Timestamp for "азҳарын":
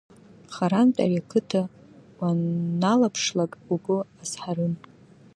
4.21-4.73